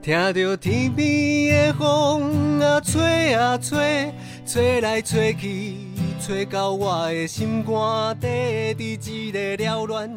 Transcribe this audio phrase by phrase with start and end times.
[0.00, 4.14] 听着天边的风啊吹啊吹，
[4.46, 5.76] 吹来吹去，
[6.20, 10.08] 吹到我的心肝底，伫一个缭乱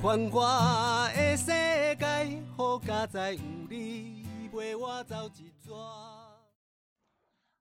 [0.00, 5.70] 繁华的世界，好佳哉有你陪我走一逝。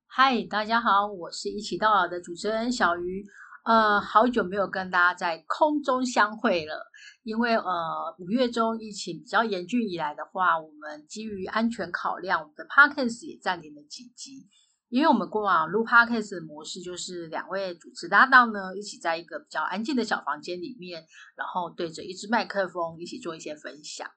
[0.08, 3.26] 嗨，大家好，我是一起到老的主持人小鱼。
[3.66, 6.90] 呃，好久没有跟大家在空中相会了，
[7.28, 14.48] 因为呃五月中疫情比较严峻以来的话，我们基于安全考量，我们的 podcast 也暂停了几集。
[14.88, 21.04] 因为我们过往录 podcast 的模式就是两位主持搭档呢，一起在一个比较安静的小房间里面，
[21.36, 24.10] 然后对着一支麦克风一起做一些分享。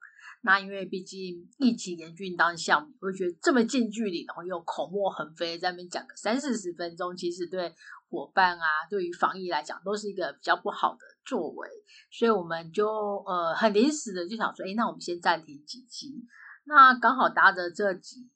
[0.42, 7.74] 那因为毕竟疫情严峻当下，我会觉得这么近距离，然后又口沫横飞，在那边讲个三四十分钟，其实对。
[8.10, 11.68] 伙伴啊，对于防疫来讲，都是一个比较不好的作为，
[12.10, 16.27] 所以我们就呃很临时的就想说，哎，那我们先暂停几集。
[16.65, 18.28] 那刚好搭着这几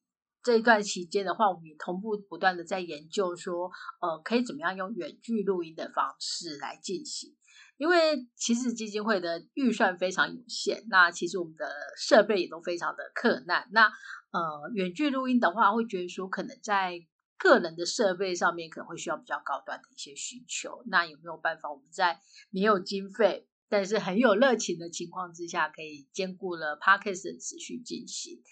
[0.42, 7.34] 这一段期间的话，我们也同步不断的在研究说，呃，可以怎么样用远距录音的方式来进行。
[7.76, 11.68] 因为其实基金会的预算非常有限，那其实我们的
[11.98, 13.68] 设备也都非常的困难。
[13.72, 13.86] 那
[14.30, 17.00] 呃，远距录音的话，会觉得说可能在
[17.44, 28.42] 个人的设备上面可能会需要比较高端的一些需求，那有没有办法我们在没有经费，但是很有热情的情况之下，可以兼顾了 p a r k a s 的持续进行？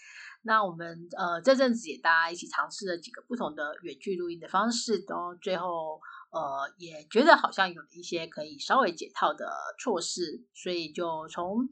[0.43, 5.99] 那我们呃这阵子也大家一起尝试了几个不同的远距录音的方式，都最后
[6.31, 11.69] 呃也觉得好像有了一些可以稍微解套的措施，所以就从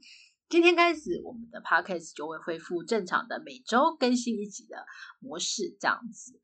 [0.49, 4.85] 今天开始，我们的 p a r k a s 就会恢复正常的每周更新一集的
[5.19, 6.39] 模式，这样子。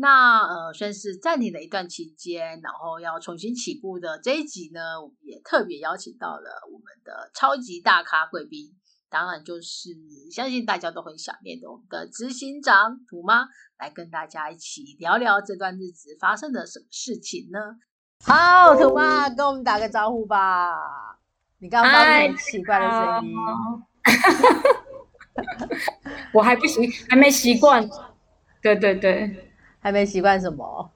[0.00, 8.76] 那呃，算是暂停了一段期间，然后要重新起步的这一集呢，我们也特别邀请到了我们的超级大咖贵宾，
[9.10, 9.90] 当然就是
[10.30, 17.58] 相信大家都很想念的我们的执行长土妈，来跟大家一起聊聊这段日子发生的什么事情呢？
[18.24, 21.18] 好，土妈跟我们打个招呼吧。
[21.58, 23.34] 你刚刚发出很奇怪的声音，
[26.32, 27.90] 我还不行，还没习惯。
[28.62, 29.46] 对对对。
[29.80, 30.90] 还没习惯什么？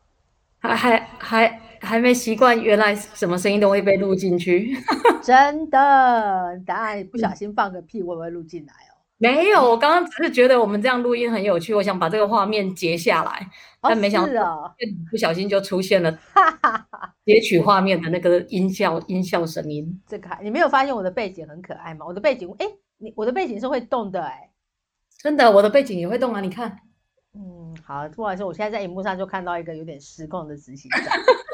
[0.58, 4.76] 还还还还没习惯，原来什么声音都会被录进去。
[5.22, 8.94] 真的，当然不小心放个屁，会不会录进来哦？
[9.18, 13.44] 没有，我刚刚只是觉得我们这样录音很有趣，我想把这个画面截下来，
[13.80, 14.72] 但没想到
[15.10, 16.16] 不小心就出现了
[17.24, 20.00] 截取画面的那个音效音效声音。
[20.06, 22.06] 这个你没有发现我的背景很可爱吗？
[22.06, 22.66] 我的背景，哎，
[22.98, 24.50] 你我的背景是会动的，哎，
[25.18, 26.78] 真的，我的背景也会动啊，你看。
[27.82, 31.02] 嗯，好，不好意思，我现在在荧幕上就看到一个有点失控的执行长。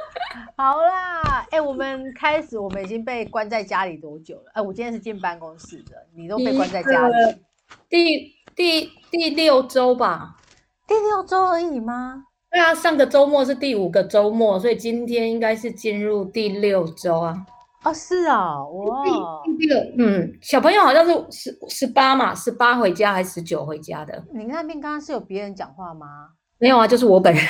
[0.57, 4.51] 好啦，哎，我们开始，我们已经被关在家里多久了？
[4.55, 7.15] 哎，我今天是进办公室的，你都被关在家里，
[7.89, 10.37] 第第第六周吧？
[10.87, 12.25] 第六周而已吗？
[12.51, 17.47] 对啊，上个周末是第五个周末，所以今天应该是进入第六周啊。
[17.85, 19.05] 哦，是啊，哇，
[19.61, 24.25] 这个，嗯，小朋友好像是十十八嘛，十八回家还是十九回家的？
[24.35, 26.31] 你那边刚刚是有别人讲话吗？
[26.59, 27.45] 没有啊，就是我本人。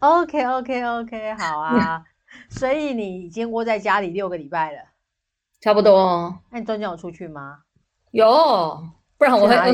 [0.00, 2.02] OK，OK，OK，好啊。
[2.50, 4.78] 所以你已经窝在家里六个礼拜了，
[5.60, 6.38] 差不多。
[6.50, 7.60] 那你中间有出去吗？
[8.10, 8.78] 有，
[9.16, 9.56] 不然我会。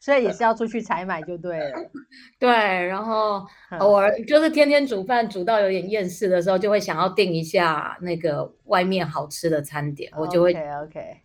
[0.00, 1.78] 所以也是要出去采买就对了，
[2.40, 3.46] 对，然后
[3.78, 11.18] 偶尔就是天天煮饭煮到有点厌世的时候，就会想要订一下那个外面好吃的餐点，我就会 OK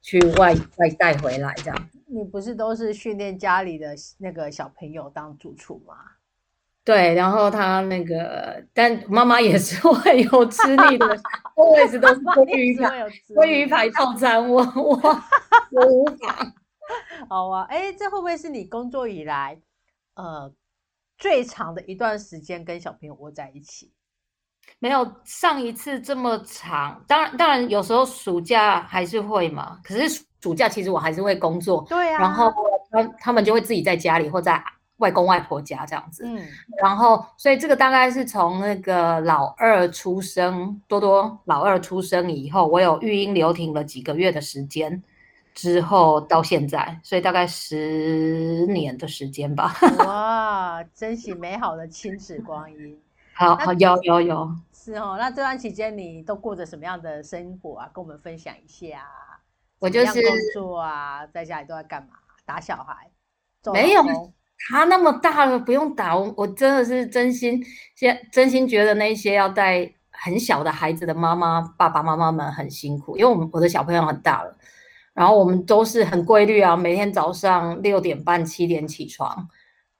[0.00, 1.90] 去外外带回来这样。
[2.06, 5.94] 你不是都是训练家里的那个小朋友当主厨吗？
[6.84, 11.06] 对，然后他那个，但妈妈也是会有吃力的，
[11.54, 14.96] 我一直都是鲑鱼排，鲑鱼排套餐，我我
[15.72, 16.54] 我无法。
[17.28, 19.60] 好啊，哎，这会不会是你工作以来，
[20.14, 20.52] 呃，
[21.18, 23.92] 最长的一段时间跟小朋友窝在一起？
[24.78, 27.02] 没有上一次这么长。
[27.08, 29.78] 当然，当然有时候暑假还是会嘛。
[29.82, 31.84] 可是暑假其实我还是会工作。
[31.88, 32.20] 对啊。
[32.20, 32.52] 然后
[32.90, 34.62] 他他们就会自己在家里或在
[34.98, 36.22] 外公外婆家这样子。
[36.24, 36.46] 嗯。
[36.80, 45.02] 然后，所以这个大概是从那个老二出生，多多老二出生以后，我有育婴留停了几个月的时间。
[45.54, 49.74] 之后到现在，所以大概十年的时间吧。
[49.98, 52.98] 哇，珍惜美好的亲子光阴。
[53.34, 54.56] 好，好，有有有。
[54.72, 57.90] 是哦，那这段期间你都过着什么样的生活啊？
[57.92, 59.06] 跟我们分享一下。
[59.78, 62.08] 我就是工作啊，在家里都在干嘛？
[62.44, 63.10] 打小孩？
[63.72, 64.02] 没有，
[64.68, 66.16] 他那么大了，不用打。
[66.16, 67.62] 我我真的是真心，
[67.94, 74.56] 现真心觉得那些要带很小的孩子的妈妈、爸爸妈妈们很辛苦，因为我们我的小朋友很大了。
[75.12, 79.48] 然后我们都是很规律啊，每天早上六点半七点起床，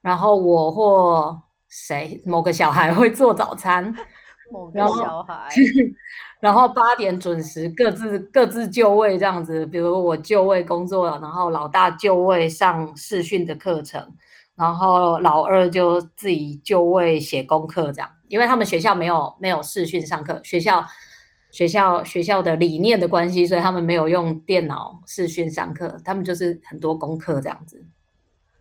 [0.01, 3.93] 然后我或谁某个小孩会做早餐，
[4.51, 5.49] 某个小孩，
[6.39, 14.15] 然后八点准时各自各自就位这样子，比如我就位工作，然后老大就位上视讯的课程，
[14.55, 20.83] 然后老二就自己就位写功课这样，因为他们学校没有没有视讯上课，学校。
[21.51, 27.85] 学校学校的理念的关系，所以他们没有用电脑视讯上课，他们就是很多功课这样子，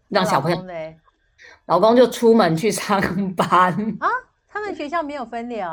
[0.09, 0.65] 让小朋友。
[1.67, 3.01] 老公就出门去上
[3.35, 4.09] 班啊？
[4.49, 5.67] 他们学校没有分流？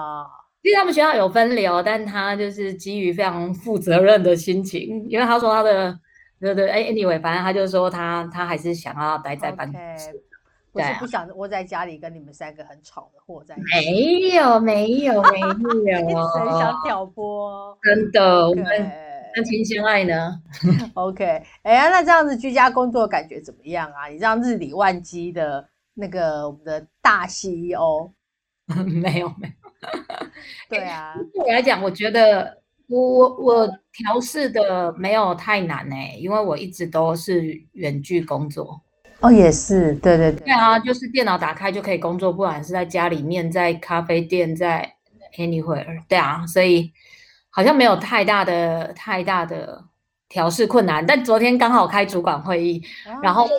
[0.64, 6.00] 其实他们学校有分流，但他就是基于非常负责任的心情，因为他说他的
[6.40, 10.24] 对对哎，anyway，反正他就说他他还是想要待在办公室。
[10.78, 13.66] 我是不想窝在家里跟你们三个很吵的和在一起。
[13.74, 15.40] 没有，没有，没
[15.92, 17.78] 有，一直想挑拨。
[17.82, 18.66] 真的，我们
[19.36, 20.40] 相亲相爱呢。
[20.96, 24.08] OK，哎呀，那这样子居家工作感觉怎么样啊？
[24.08, 28.12] 你这样日理万机的那个我们的大 CEO，
[28.86, 29.54] 没有，没有。
[30.70, 37.44] 对啊，对我来讲，我觉得我我我调试的没有太难哎，因为我一直都是
[37.74, 38.82] 远距工作。
[39.20, 44.94] 哦，也是，对对对，对啊，就是电脑打开就可以工作，不管是在家里面、在咖啡店、在
[45.38, 46.92] anywhere，对啊，所以
[47.50, 49.84] 好像没有太大的、太大的
[50.30, 51.04] 调试困难。
[51.04, 52.84] 但昨天刚好开主管会议，
[53.24, 53.54] 然后就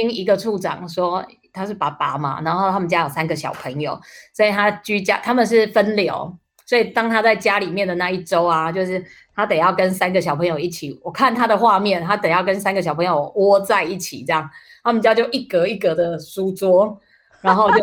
[0.00, 4.00] 听一个处长说，他是爸爸嘛，然后他们家有三个小朋友，
[4.34, 6.36] 所以他居家他们是分流，
[6.66, 9.04] 所以当他在家里面的那一周啊，就是
[9.36, 14.50] 他得要跟三个小朋友一起，我看他的画面，他得要跟三个小朋友窝在一起这样。
[14.84, 16.96] 他们家就一格一格的书桌，
[17.40, 17.78] 然后就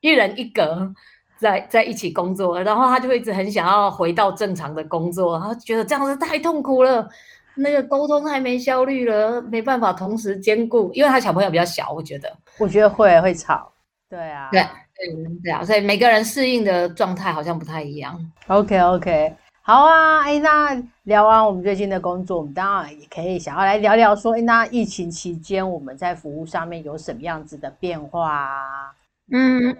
[0.00, 0.92] 一 人一格
[1.38, 7.08] 在在一起工作，然后他就一直很想要回到正常的工作，他觉得这样子太痛苦了，
[7.54, 13.72] 那个沟通还没效率了，没办法同时兼顾，因为他小朋友比较小，我觉得，我觉得会会吵，
[14.10, 18.18] 对啊，对对对啊，所以每个人适应的状态好像不太一样。
[18.48, 19.32] OK OK。
[19.68, 28.94] 好啊，哎，那聊完我们最近的工作，我们当然也可以想要来聊聊说，哎，那疫情期间我们在服务上面有什么样子的变化啊？
[29.30, 29.76] 嗯，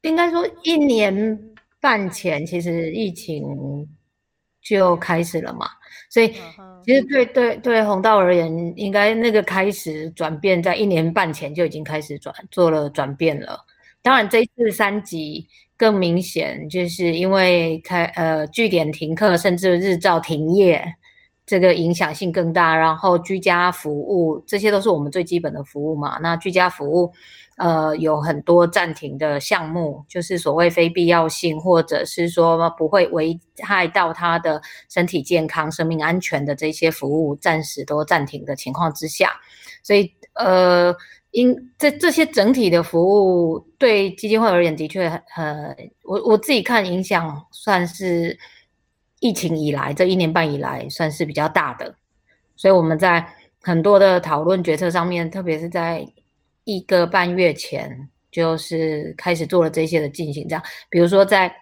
[0.00, 1.38] 应该说一年
[1.78, 3.86] 半前其实疫情
[4.62, 5.66] 就开始了嘛，
[6.08, 6.28] 所以
[6.82, 13.62] 其实对对对红道而言，应该那个开始转变在一年半前就已经开始转做了转变了。
[14.00, 15.46] 当然这一次三级。
[15.78, 20.82] 更明显，就是因为开呃据点停课，甚至日照停业，
[21.44, 22.74] 这个影响性更大。
[22.74, 26.18] 然后居家服务，这些都是我们最基本的服务嘛。
[26.22, 27.12] 那居家服务，
[27.58, 39.30] 呃，有很多暂停的项目，就是所谓非必要性，或者是说不会危害到他的身体健康、生命安全的这些服务，暂时都暂停的情况之下，
[39.82, 40.96] 所以呃。
[41.36, 48.38] 因这这些整体的服务对基金会而言，的确很很我我自己看影响算是
[49.20, 51.94] 疫情以来这一年半以来算是比较大的，
[52.56, 53.26] 所以我们在
[53.60, 56.06] 很多的讨论决策上面，特别是在
[56.64, 61.54] 一个半月前，就是开始做了这些的进行，这样，比如说在。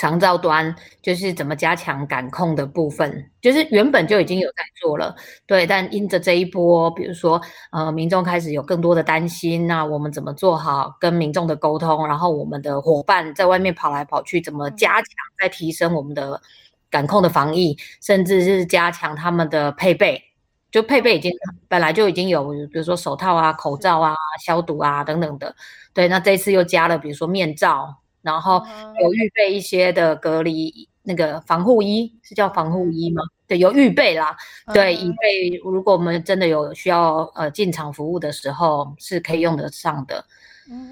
[0.00, 5.14] 长照端就是怎么加强感控的部分，就是原本就已经有在做了，
[5.46, 5.66] 对。
[5.66, 7.38] 但因着这一波，比如说
[7.70, 12.08] 呃，民众开始有更多的担心，那我们怎么做好跟民众的沟通？
[12.08, 15.04] 然后我们的伙伴在外面跑来跑去，怎么加强
[15.38, 16.40] 再提升我们的
[16.88, 20.22] 感控的防疫，甚至是加强他们的配备？
[20.70, 21.30] 就配备已经
[21.68, 25.54] 本来就已经有，比如说手套啊、口罩啊、消毒啊等等的，
[25.92, 26.08] 对。
[26.08, 27.99] 那这次又加了，比如说面罩。
[28.22, 28.62] 然后
[29.00, 33.22] 有预备一些的隔离那个防护衣，是叫防护衣吗？
[33.46, 34.36] 对，有预备啦。
[34.72, 40.24] 对，以备如果我们真的有需要呃进场服务的时候，是可以用得上的。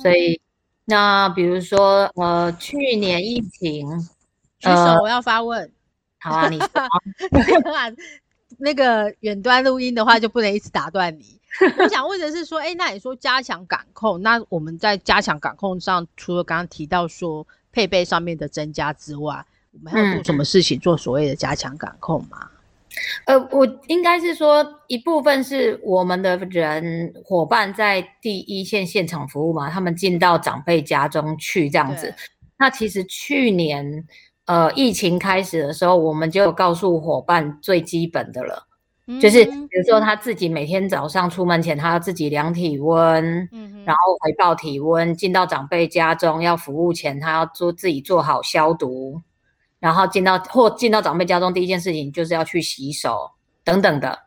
[0.00, 0.40] 所以
[0.84, 3.88] 那比如说呃去年疫情，
[4.58, 5.70] 举手我要发问。
[6.20, 6.58] 好啊，你
[8.58, 11.37] 那个远端录音的话就不能一直打断你。
[11.78, 22.50] 我想问的是说，哎，那你说加强感控，那我们在加强感控上，除了刚刚提到说配备上面的增加之外，我们还要做什么事情做所谓的加强感控吗？
[23.26, 32.14] 呃，我应该是说一部分是我们的人伙伴在第一线现场服务嘛，他们进到长辈家中去这样子。
[32.56, 34.04] 那其实去年
[34.46, 38.67] 呃疫情开始的时候，我们就告诉伙伴最基本的了。
[39.20, 45.14] 就是比如说他自己每天早上出门前，他要自己量体温，嗯，然后回报体温。
[45.14, 49.20] 进到长辈家中要服务前，他要做自己做好消毒，
[49.80, 53.30] 然后进到或进到长辈家中第一件事情就是要去洗手
[53.64, 54.18] 等等的。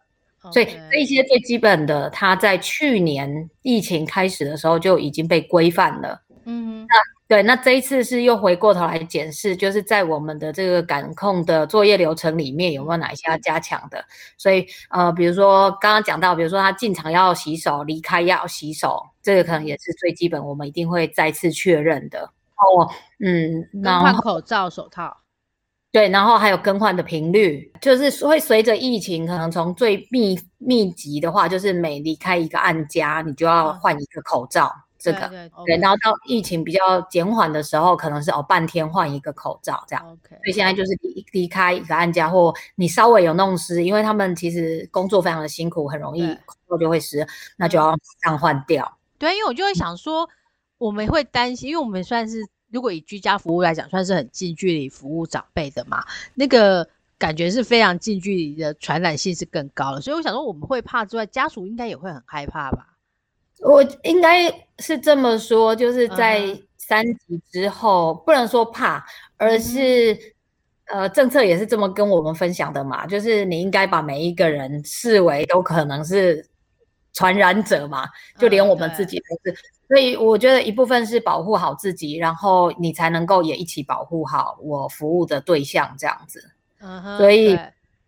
[0.51, 6.19] 所以这一些最基本的，他在去年疫情开始的时候就已经被规范了。
[6.45, 6.95] 嗯，那
[7.31, 14.03] 对，那这一次是又回过头来检视，就是在我们的这个感控的作业流程里面有没有哪一些要加强的。
[14.37, 22.19] 所以呃，比如说刚刚讲到，比如说他进场要洗手，离开要洗手，这个可能也是最基本，我们一定会再次确认的。
[22.19, 25.15] 哦，嗯，然后换口罩、手套。
[25.93, 34.69] 对，然后还有更换的频率，就是会随着疫情，可能从最密密集的话，就是每离开一个案家，你就要换一个口罩。
[35.01, 35.27] 这个
[35.65, 40.05] 对，然后到疫情比较减缓的时候，可能是哦半天换一个口罩这样。
[40.05, 47.27] OK，所以现在就是离离开一个案家，或你稍微有弄湿，因为他们其实工作非常的辛苦，很容易口罩就会湿，
[47.57, 48.97] 那就要马上换掉。
[49.17, 50.29] 对，因为我就会想说，
[50.77, 52.45] 我们会担心，因为我们算是。
[52.73, 56.05] 如果以居家服务来讲，算是很近距离服务长辈的嘛，
[56.35, 59.99] 那个感觉是非常近距离的，传染性是更高了。
[59.99, 62.90] 所以我想说，我们会怕之外，家属应该也会很害怕吧？
[63.61, 66.41] 我应该是这么说，就是在
[66.77, 69.05] 三级之后，不能说怕，
[69.37, 70.17] 而是
[70.87, 76.45] 呃，政策也是这么跟我们分享的嘛，就是你应该把每一个人视为都可能是
[77.13, 79.57] 传染者嘛，就连我们自己都是。
[79.87, 86.41] 所以我觉得一部分是保护好自己，然后你才能够也一起保护好我服务的对象这样子。
[87.17, 87.59] 所以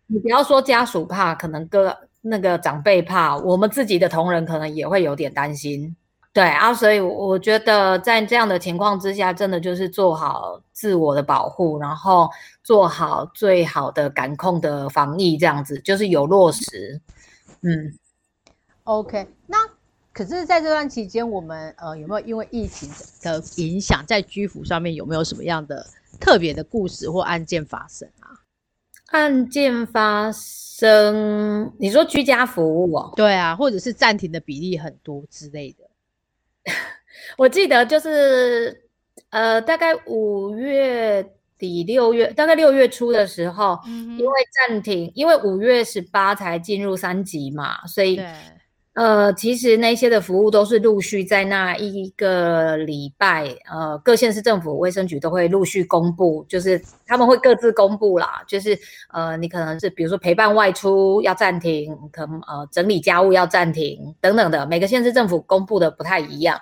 [0.06, 5.94] 你不要说家属怕，可能个那个长辈怕，我们自己的同仁可能也会有点担心。
[6.32, 12.28] 对啊，所以我觉得在这样的情况之下，真的就是做好自我的保护，然后
[12.62, 17.00] 做好最好的感控的防疫，这样子就是有落实。
[17.60, 17.92] 嗯。
[18.84, 19.58] OK，那。
[20.12, 22.88] 可是，在这段期间，我们呃有没有因为疫情
[23.20, 25.84] 的影响，在居服上面有没有什么样的
[26.20, 28.30] 特别的故事或案件发生啊？
[29.06, 30.40] 案件发生，
[31.78, 33.12] 你说居家服务哦？
[33.16, 35.84] 对啊，或者是暂停的比例很多之类的。
[37.38, 38.88] 我记得就是
[39.30, 41.24] 呃，大概五月
[41.56, 44.32] 底六月，大概六月初的时候，因为
[44.68, 48.20] 暂停，因为五月十八才进入三级嘛，所以。
[48.94, 58.78] 呃，其实那些的服务都是陆续在那一个礼拜，呃，各县市政府卫生局都会陆续公布，就是他们会各自公布啦，就是
[59.12, 66.60] 呃，你可能是比如说陪伴外出要暂停，可能呃整理家务要暂停等等的，每个县市政府公布的不太一样。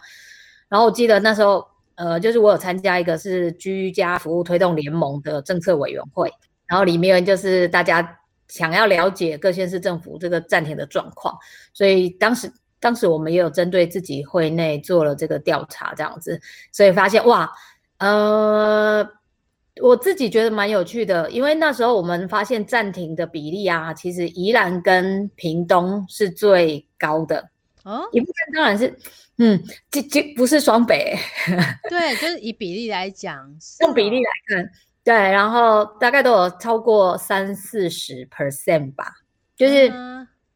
[0.70, 1.62] 然后我记得那时候，
[1.96, 6.32] 呃，就是我有参加一个是居家服务推动联盟的政策委员会，
[6.66, 8.18] 然后里面就是大家。
[8.52, 11.34] 想要了解各县市政府这个暂停的状况，
[11.72, 16.38] 所以当时当时我们也有针对自己会内做了这个调查，这样子，
[16.70, 17.50] 所以发现哇，
[17.96, 19.08] 呃，
[19.80, 27.48] 我自己觉得蛮有趣的，因为那时候我们发现暂停的比例啊，其实宜兰跟屏东是最高的。
[27.84, 28.94] 哦，一部分当然是，
[29.38, 29.58] 嗯，
[29.90, 31.16] 这这不是双北，
[31.88, 34.70] 对，就是以比例来讲，用比例来看。
[35.04, 39.12] 对，然后大概都有超过三四十 percent 吧，
[39.56, 39.92] 就是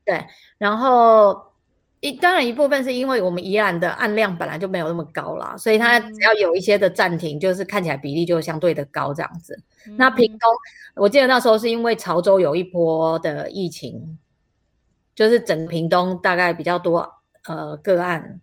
[0.05, 0.25] 对，
[0.57, 1.53] 然后
[1.99, 9.61] 一当然一部分是因为我们宜兰的案量本来就没有那么高啦，所以它只要有一些的暂停，就是看起来比例就相对的高这样子。
[9.97, 10.49] 那屏东，
[10.95, 14.17] 我记得那时候是因为潮州有一波的疫情，
[15.15, 17.13] 就是整屏东大概比较多
[17.49, 18.41] 呃个案。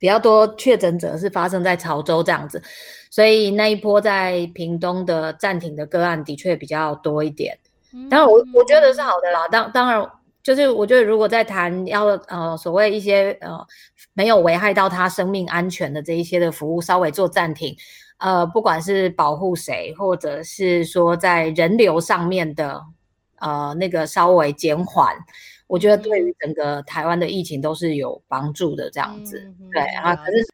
[0.00, 2.60] 比较多确诊者是发生在潮州这样子，
[3.10, 7.56] 所以那一波在屏东的暂停的个案的确比较多一点。
[8.08, 9.46] 当然，我我觉得是好的啦。
[9.48, 10.10] 当当然，
[10.42, 13.58] 就是我觉得如果在谈要呃所谓一些呃
[14.14, 17.76] 没有危害到他生命安全的这一些的服务稍微做暂停，
[18.18, 22.80] 呃，不管是保护谁，或者是说在人流上面的
[23.38, 25.14] 呃那个稍微减缓。
[25.70, 29.40] 我觉得对于整个台湾的疫情都是有帮助的，这样子，
[29.72, 30.16] 对啊。
[30.16, 30.44] 可是，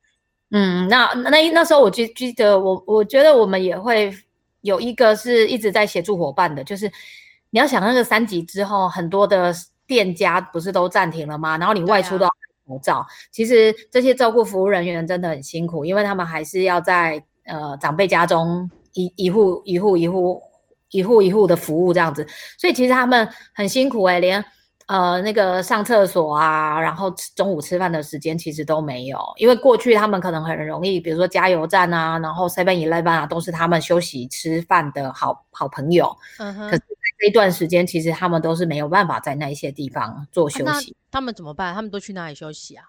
[0.50, 4.14] 嗯，那那那时候我记记得，我我觉得我们也会
[4.60, 6.86] 有一个是一直在协助伙伴的，就是
[7.48, 9.54] 你要想那个三级之后，很多的
[9.86, 11.56] 店家不是都暂停了吗？
[11.56, 20.42] 然后你外出都要戴口罩，其实这些照顾服务人员真的很辛苦，因为他们还是要在呃长辈家中一一户一户一户
[20.90, 22.26] 一户一户的服务这样子，
[22.58, 24.44] 所以其实他们很辛苦哎，连。
[24.86, 36.16] 呃，那个上厕所啊，然后吃中午吃饭的时间其实都没有，因为过去他们可能很容易，比如说加油站啊，然后 Seven Eleven 啊，都是他们休息吃饭的好好朋友。
[36.38, 36.70] 嗯哼。
[36.70, 36.82] 可是
[37.18, 40.94] 这一段时间，其实他们都是没有办法在那一些地方做休息。
[41.10, 41.74] 他们怎么办？
[41.74, 42.84] 他们都去哪里休息啊？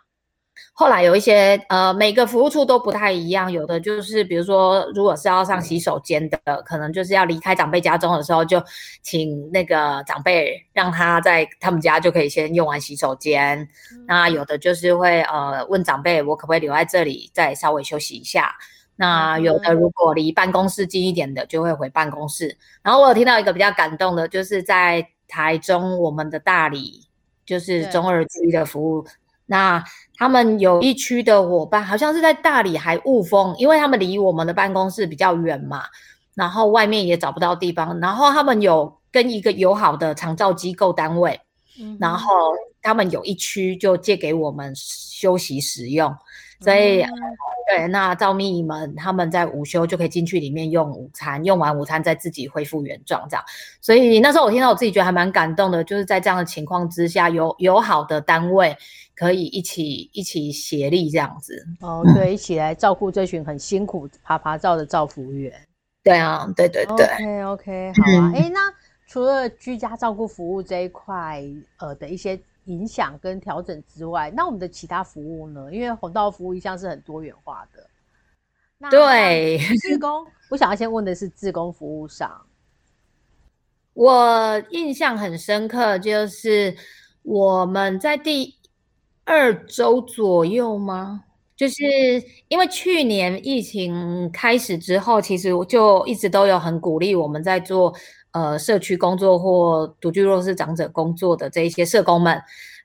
[0.74, 8.64] 后来有一些呃，每个服务处都不太一样，有的就是比如说，如果是要上洗手间的，可能就是要离开长辈家中的时候，就
[9.02, 13.68] 请那个长辈让他在他们家就可以先用完洗手间。
[14.06, 18.54] 那有的就是会呃问长辈，我可不可以留在这里再稍微休息一下？
[19.00, 22.58] 那有的如果离办公室近一点的，就会回办公室。
[22.82, 27.06] 然后我有听到一个比较感动的，就是在台中我们的大理，
[27.46, 29.06] 就是中二区的服务。
[29.46, 29.84] 那
[30.18, 35.84] 他们有一区的伙伴，好像是在大理还雾峰，因为他们离我们的办公室比较远嘛，
[36.34, 41.40] 然后外面也找不到地方，然后他们有跟一个友好的长照机构单位，
[42.00, 42.32] 然后
[42.82, 46.14] 他们有一区就借给我们休息使用。
[46.60, 47.06] 所以，
[47.70, 53.46] 对，那赵蜜们他们在午休就可以进去里面用午餐，用完午餐再自己恢复原状这样。
[53.80, 58.76] 所以那时候我听到我自己觉得还蛮感动的，就是在这样的情况之下，有友好的单位
[59.18, 61.66] 可以一起一起协力这样子。
[61.82, 65.54] 哦，对，一起来照顾这群很辛苦爬爬照的照服务员。
[66.04, 67.06] 对啊，对对对。
[67.06, 68.32] OK OK，好啊。
[68.36, 68.74] 哎，那
[69.08, 71.44] 除了居家照顾服务这一块，
[71.80, 72.40] 呃的一些。
[72.68, 75.70] 影响跟调整之外，那我们的其他服务呢？
[75.72, 78.90] 因为红道服务一向是很多元化的。
[78.90, 82.46] 对，自工，我想要先问的是自工服务上，
[83.94, 86.76] 我印象很深刻，就是
[87.24, 88.54] 我们在第
[89.28, 91.24] 二周左右吗？
[91.56, 91.76] 就是
[92.48, 97.94] 因为去年疫情开始之后，其实就一直都有很鼓励我们在做。
[98.32, 102.40] 呃，社区工作或独居弱势长者工作的这一些社工们，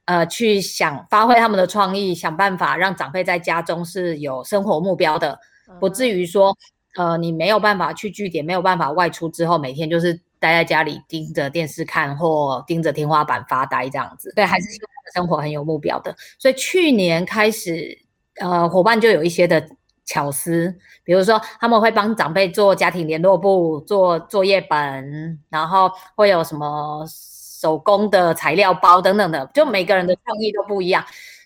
[0.06, 5.38] 呃，去想发挥他们的创意，想办法让长辈在家中是有生活目标的，
[5.78, 6.56] 不至于说，
[6.96, 14.32] 呃，你没有办法去据点，没有办法外出之后，每天就是待在家里盯着电视看或盯着天花板发呆这样子。
[14.34, 16.14] 对，还是希望生活很有目标的。
[16.38, 17.98] 所以去年开始，
[18.40, 19.66] 呃，伙伴就有一些的。
[20.04, 31.02] 巧思，比如说他们会帮长辈做家庭联络簿、做作业本，然后会有什么手工的材料包等等的，就每个人的创意都不一样。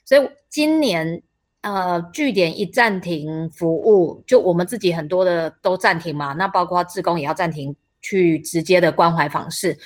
[0.07, 1.23] 所以今年
[1.61, 9.77] 呃，据点一暂停服务，就我们自己很多的都暂停嘛，那包括志工也要暂停去直接的关怀访视，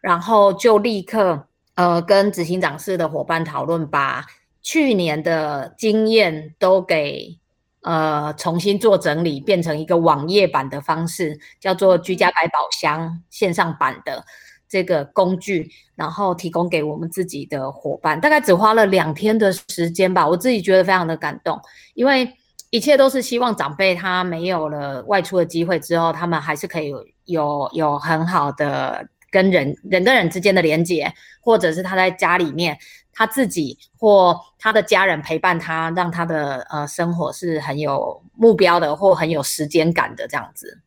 [0.00, 4.24] 然后就立刻呃跟执行长室的伙伴讨论，把
[4.62, 7.38] 去年的经验都给。
[7.82, 14.22] 呃，重新做整理，变成一个网页版的方式，叫做居家百宝箱线上版的
[14.68, 20.28] 这个工具，然后提供给我们自己的伙伴，大概只花了两天的时间吧。
[20.28, 21.58] 我自己觉得非常的感动，
[21.94, 22.30] 因为
[22.68, 26.92] 一切都是希望长辈他没有了外出的机会之后，他们还是可以
[27.24, 32.78] 有有很好的跟人人跟人之间的连接，或者是他在家里面。
[33.12, 40.80] 他自己或他的家人陪伴他，让他的呃生活是很有目标的，或很有时间感的这样子。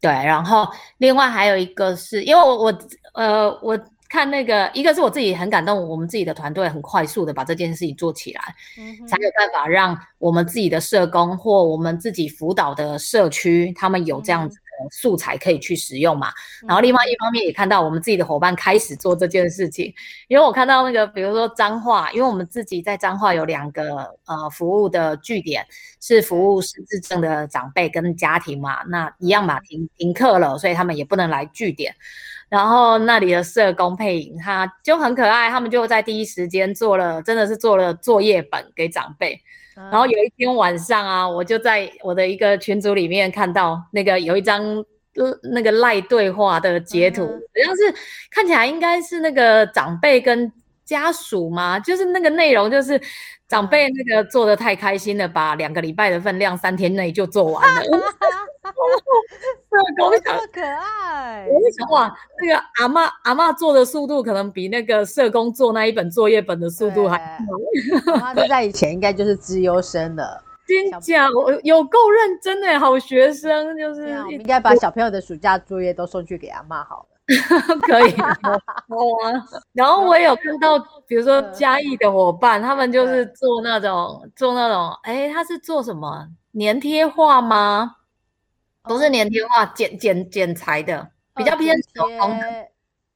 [0.00, 0.66] 对，然后
[0.98, 2.78] 另外还有一个是因为我我
[3.12, 8.54] 呃我看那个一个是我自己很感动，我们自己的团队很快速的把这件事情做起来，
[9.06, 14.56] 才有办法让我们自己的社工或我们自己辅导的社区，他们有这样子。
[14.90, 16.32] 素材可以去使用嘛？
[16.66, 19.92] 然后另外一方面也看到我们自己的伙伴开始做这件事情，
[20.28, 25.66] 因为我看到那个，比如说彰化，因为我们自己在彰化有两个呃服务的据点，
[26.00, 31.94] 是服务失智症的长辈跟家庭嘛，那一样嘛停停课了，所以他们也不能来据点。
[32.48, 39.40] 然后那里的社工配影，他就很可爱，他们就在第一时间做了，真的是做了作业本给长辈。
[39.76, 44.62] 然后有一天晚上啊，我就在我的一个群组里面看到那个有一张
[45.52, 47.94] 那个赖对话的截图，好像是
[48.30, 50.50] 看起来应该是那个长辈跟
[50.84, 53.00] 家属嘛，就是那个内容就是
[53.48, 57.82] 长辈那个做的太开心了，把两个礼拜的分量三天内就做完了。
[60.24, 61.46] 这么可爱！
[61.48, 68.12] 我想哇，那个阿妈阿妈做的速度可能比那个社工做那一本作业本的速度还快。
[68.14, 71.28] 阿妈在以前应该就是资优生的，真假？
[71.30, 77.06] 我有够认真的好学生，就是应该把小朋友的暑假作业都送去给阿妈好了。
[77.82, 78.28] 可以，好
[79.24, 79.34] 啊。
[79.72, 87.95] 然后我有看到，比如说嘉义的伙伴，他们就是做那种做那种，哎，他是做什么粘贴画吗？
[88.88, 92.44] 不是粘贴画，剪剪剪裁的，比较偏手工的，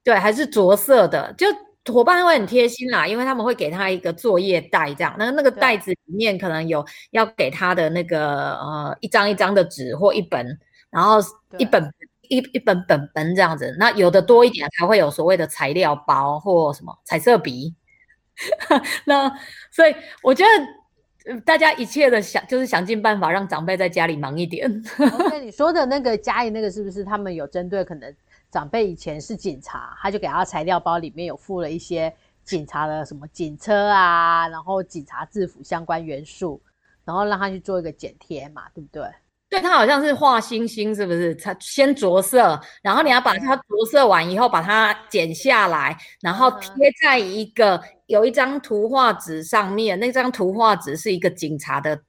[0.02, 1.32] 对，还是着色的。
[1.38, 1.46] 就
[1.92, 10.58] 伙伴会很贴心啦，因为他们会给他一个作业袋，这样，那那个袋子里面可能有要给他的那个呃一张一张的纸或一本，
[10.90, 11.18] 然后
[11.58, 11.82] 一本
[12.28, 13.74] 一一本本本这样子。
[13.78, 17.74] 那有的多一点，还会有所谓的材料包或什么彩色笔。
[19.04, 19.32] 那
[19.70, 20.79] 所以我觉得。
[21.44, 24.70] 大家一切的想就是想尽办法让长辈在家里忙一点。
[24.98, 28.14] OK，你说的那个家里那个是不是他们有针对可能
[28.50, 32.12] 长辈以前是警察，他就给他材料包里面有附了一些
[32.44, 36.60] 警察的什么警车啊，然后警察制服相关元素，
[37.04, 39.02] 然后让他去做一个剪贴嘛，对不对？
[39.50, 41.34] 对，它好像是画星星，是不是？
[41.34, 46.70] 它先着色，然后你要把它着色完以后，把它剪下来，然后贴
[47.02, 49.98] 在一个有一张图画纸上面。
[49.98, 52.00] 那张图画纸是一个警察的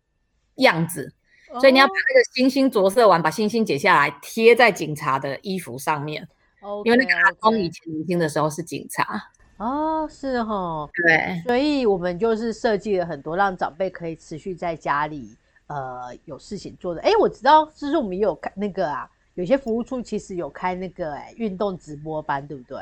[0.57, 1.11] 样子，
[1.59, 6.27] 所以你要把那个星星着色完，把星星剪下来贴在警察的衣服上面。
[6.61, 9.19] 哦，因为那个阿公以前年轻的时候是警察。
[9.57, 10.87] 哦，是哦。
[10.93, 15.35] 对，所以我们就是设计了很多让长辈可以持续在家里。
[15.71, 22.77] 呃，有事情做的，哎，我知道，就是我们也有开那个啊，有些服务处其实有开那个哎运动直播班，对不对？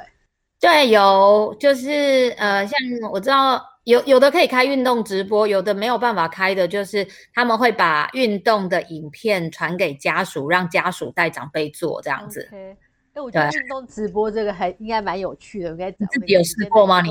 [0.59, 2.79] 对，有，就是呃，像
[3.11, 12.49] 我知道有有的可以开运动直播，有的没有办法开的，就是他们会把运动的影片传给家属，让家属带长辈做这样子。
[12.51, 17.01] 哎，我觉得运动直播这个还应该蛮有趣的，应该自己有试过吗？
[17.01, 17.09] 你？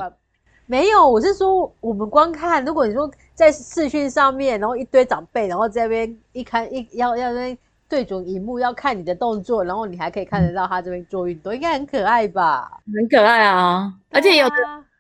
[0.69, 7.57] 没有，我是说我们光看，如果你说在视讯上面，然后一堆长辈，然后在那边一看一要要那
[7.89, 12.71] 对准荧幕要看你的动作，然后你还可以看得到他这边做运动，应该很可爱吧？
[12.95, 14.55] 很可爱啊，而且有的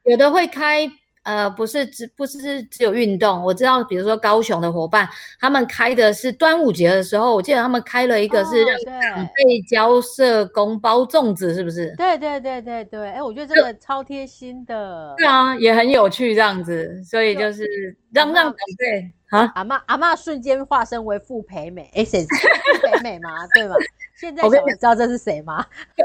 [0.04, 0.90] 有的会开。
[1.28, 5.06] 呃，不是只不是只有运动，我知道，比如说高雄的伙伴，
[5.38, 8.78] 他们开的是端午节的时候，我记得他们开了一个是让
[9.14, 11.94] 长辈教社工包粽子，是不是？
[11.98, 15.14] 对对对对对，哎，我觉得这个超贴心的。
[15.18, 17.62] 对啊，也很有趣这样子，所以就是
[18.10, 22.24] 让让长辈啊，阿妈阿妈瞬间化身为傅培美，哎，谁？
[22.80, 23.28] 傅培美吗？
[23.54, 23.74] 对吗？
[24.16, 25.62] 现在我跟你知道这是谁吗？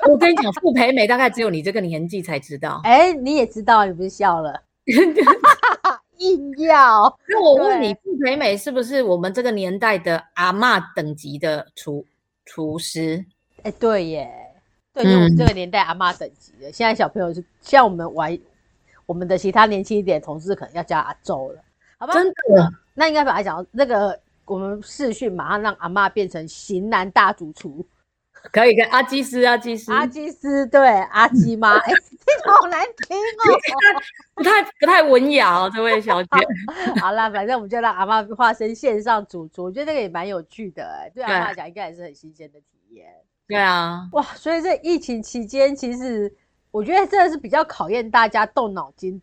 [0.10, 2.82] 我跟你讲，傅培美大概只有你这个年纪才知道。
[2.84, 4.62] 哎，你也知道，你不是笑了？
[6.18, 7.20] 硬要？
[7.28, 12.06] 那我问你，傅培美是不是我们这个年代的阿妈等级的厨
[12.46, 13.26] 厨师？
[13.64, 14.30] 哎，对耶，
[14.94, 16.72] 对，就我们这个年代阿妈等级的。
[16.72, 18.38] 现在小朋友是像我们玩，
[19.06, 21.62] 我们的其他年轻一点同事可能要叫阿周了，
[21.98, 22.14] 好吧？
[22.14, 22.72] 真的？
[22.94, 27.86] 那应该把它讲那个，我们视讯马上让阿妈变成型男大主厨。
[28.52, 31.92] 可以跟阿基斯，阿基斯，阿基斯，对，阿基妈， 哎，
[32.44, 33.60] 这好难听哦，
[34.36, 36.30] 不太不太文雅哦，这位小姐。
[37.00, 43.08] 好了，反正我们就让阿妈化身线上主厨，我觉得这个也蛮有趣的，哎，对阿妈讲应该也是很新鲜的体验。
[43.48, 46.32] 对啊，哇，所以这疫情期间，其实
[46.70, 49.22] 我觉得真的是比较考验大家动脑筋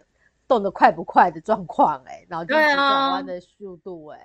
[0.49, 4.19] 动得快不快的状况，哎，脑筋转弯的速度，哎，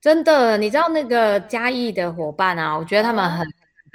[0.00, 3.46] 真的，你知道那个嘉义的伙伴啊，我觉得他们很。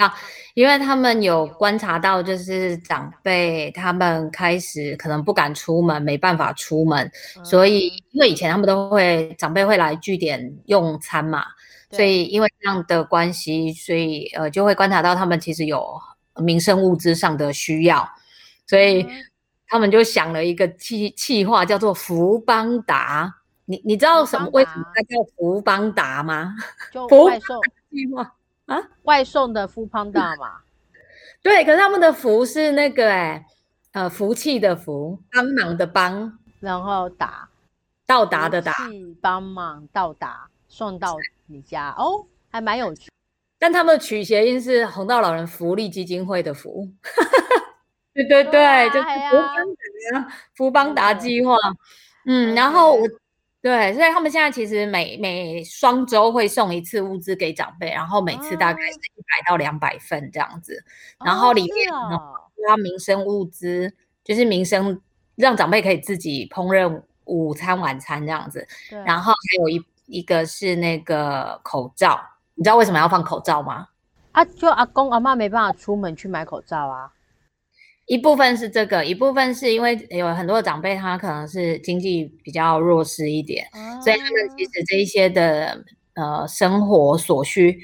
[0.04, 0.14] 啊，
[0.54, 7.10] 因为他们有观察到，就是长辈他们开始可能不敢出门，没办法出门，
[7.44, 11.46] 所以因为以前他们都会长辈会来据点用餐嘛，
[11.92, 16.00] 所以因为这样的关系，所以呃就会观察到他们其实有
[16.38, 18.08] 民生物资上的需要，
[18.68, 19.08] 所以
[19.68, 23.34] 他们就想了一个计计划，叫做福邦达。
[23.66, 24.50] 你你知道什么？
[24.52, 26.54] 为什么它叫福邦达吗？
[26.92, 27.58] 就外送
[27.90, 28.36] 计划。
[28.74, 30.62] 啊，外送的福胖大嘛？
[31.44, 33.46] 对，可是他们的福是那个哎，
[33.92, 37.50] 呃，福气的福，帮忙的帮，然后达
[38.06, 38.74] 到达的达，
[39.22, 43.10] 帮忙到达送到你家哦，还蛮有趣。
[43.60, 46.88] 但他们的取谐音是红道老人福利基金会的福，
[48.14, 49.66] 对对对，就是福邦
[50.14, 51.56] 达福邦达计划。
[52.26, 53.08] 嗯，然后我。
[53.64, 60.84] 对，所以他们现在其实每每双周会送一次物资给长辈，然后每次大概是一百到两百份这样子，
[61.24, 61.90] 然后里面
[62.68, 65.02] 包民生物资，就是民生
[65.36, 68.68] 让长辈可以自己烹饪午餐、晚餐这样子。
[69.06, 72.20] 然后还有一一个是那个口罩，
[72.56, 73.88] 你知道为什么要放口罩吗？
[74.34, 77.10] 啊，就阿公阿妈没办法出门去买口罩啊。
[78.06, 83.66] 一部分是这个，一部分是因为有很多的长辈，他可能是经济比较弱势一点，
[84.04, 85.84] 所以他们其实这一些的
[86.16, 87.80] 呃生活所需，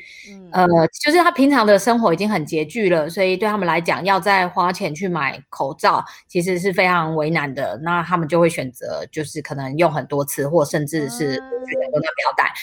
[0.51, 0.67] 呃，
[1.03, 7.79] 就是他平常的生活已经很拮据了，所以对他们来讲，要再花钱去买口罩，其实是非常为难的。
[7.82, 12.53] 那他们就会选择，就是可能用很多次，或甚至是很多的表带。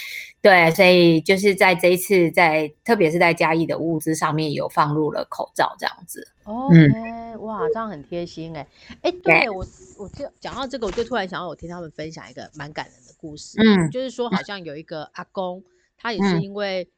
[0.43, 6.29] 对，所以就是在这一次，在特别是在嘉义的物资上面有放入了口罩这样子。
[6.47, 8.67] 哦，嗯，哇，这样很贴心哎，
[9.03, 9.67] 哎，对我，
[9.99, 13.59] 我就讲到这个，我就突然想到，我听他们分享一个蛮感人的故事。
[13.61, 15.63] 嗯，就是说好像有一个阿公，
[15.97, 16.89] 他也是因为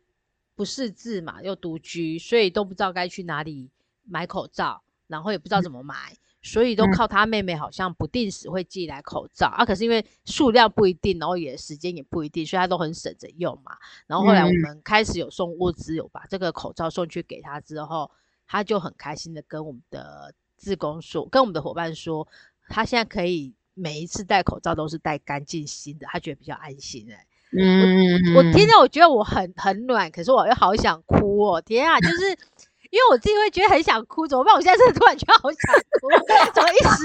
[0.54, 3.70] 不识字嘛，又独居，所以都不知道该去哪里
[4.04, 5.94] 买口罩，然后也不知道怎么买。
[6.40, 9.66] 所以都靠他妹妹，好像不定时会寄来口罩啊。
[9.66, 13.76] 可是因为数量不一定，然后也时间也不一定，所以他都很省着用嘛。
[14.06, 18.08] 然后后来我们开始有送物资，有把这个口罩送去给他之后，
[18.48, 22.26] 他就很开心的跟我们的志工说，跟我们的伙伴说，
[22.68, 27.26] 他现在可以每一次戴口罩都是戴干净新的，他觉得比较安心哎。
[27.50, 31.60] 嗯，我听着我觉得我很很暖，可是我又好想哭哦！
[31.60, 32.30] 天啊，就是
[32.90, 34.54] 因为我自己会觉得很想哭，怎么办？
[34.54, 36.08] 我现在真的突然觉得好想哭，
[36.54, 37.04] 怎么一时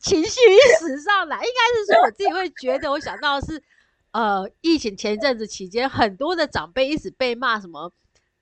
[0.00, 1.36] 情绪一时上来？
[1.38, 3.62] 应该是说我自己会觉得，我想到是
[4.12, 7.92] 呃，疫情前一阵子期间，很多的长辈一直被骂什么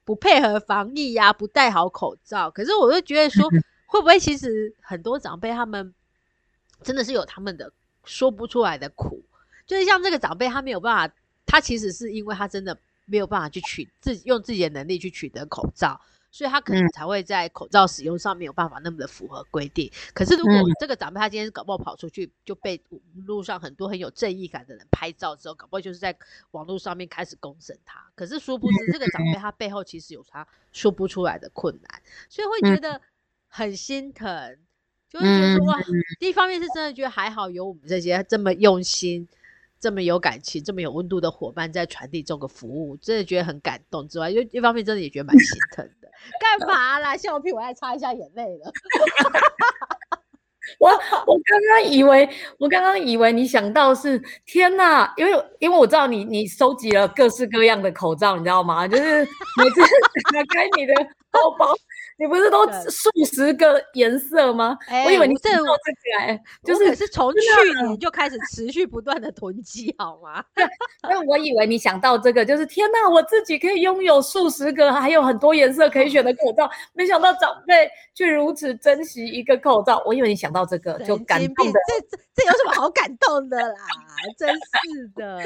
[0.05, 2.51] 不配合防疫呀，不戴好口罩。
[2.51, 3.49] 可是我就觉得说，
[3.87, 5.95] 会不会其实很多长辈他们
[6.83, 7.73] 真的是有他们的
[8.05, 9.23] 说不出来的苦，
[9.67, 11.15] 就是像这个长辈，他没有办法。
[11.45, 16.01] 他其实是因为他真的没有办法去取自己用自己的能力去取得口罩，
[16.33, 19.89] 所以他可能才会在口罩使用上没有办法那么的符合规定。
[20.15, 22.83] 可是如果这个长辈他今天搞不好跑出去就被
[23.27, 26.17] 路上很多很有正义感的人拍照之后，搞不好就是在
[26.53, 28.03] 网络上面开始公审他。
[28.15, 32.99] 可是殊不知这个长辈他背后其实有他说不出来的困难，所以会觉得
[33.47, 34.57] 很心疼，
[35.11, 35.79] 就会觉得说哇，
[36.19, 39.29] 第一方面是真的觉得还好有我们这些这么用心。
[39.83, 44.07] 这么有感情、这么有温度的伙伴在传递这个服务，真的觉得很感动。
[44.07, 46.09] 之外，又一方面真的也觉得蛮心疼的。
[46.39, 47.17] 干嘛啦？
[47.17, 47.53] 笑屁！
[47.53, 48.71] 我还擦一下眼泪了。
[50.79, 58.87] 我我刚刚以为，我刚刚以为你想到是天哪，因为因为我知道你你收集了各式各样的口罩，你知道吗？
[58.87, 59.81] 就是每次
[60.33, 60.95] 打开你的
[61.33, 61.75] 包包。
[62.19, 64.79] 你不是都数十个颜色吗？
[65.07, 67.41] 我以为你这这个，就是是从去
[67.85, 70.45] 年就开始持续不断的囤积，好吗？
[71.11, 80.03] 因为我以为你想到这个，就是天哪，我自己可以拥有数十个，还有很多颜色可以选的口罩，没想到长辈却如此珍惜一个口罩。
[80.07, 83.75] 我以为你想到这个就感动的，这这有什么好感动的啦？
[84.39, 85.41] 真是的，